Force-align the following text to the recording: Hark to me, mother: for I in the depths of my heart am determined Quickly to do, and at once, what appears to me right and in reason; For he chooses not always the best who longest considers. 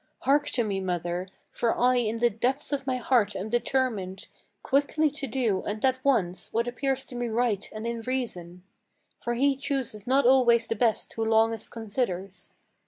Hark 0.21 0.47
to 0.53 0.63
me, 0.63 0.79
mother: 0.79 1.27
for 1.51 1.77
I 1.77 1.97
in 1.97 2.17
the 2.17 2.31
depths 2.31 2.71
of 2.71 2.87
my 2.87 2.97
heart 2.97 3.35
am 3.35 3.49
determined 3.49 4.29
Quickly 4.63 5.11
to 5.11 5.27
do, 5.27 5.61
and 5.61 5.85
at 5.85 6.03
once, 6.03 6.51
what 6.51 6.67
appears 6.67 7.05
to 7.05 7.15
me 7.15 7.27
right 7.27 7.69
and 7.71 7.85
in 7.85 8.01
reason; 8.01 8.63
For 9.19 9.35
he 9.35 9.55
chooses 9.55 10.07
not 10.07 10.25
always 10.25 10.67
the 10.67 10.75
best 10.75 11.13
who 11.13 11.23
longest 11.23 11.69
considers. 11.69 12.55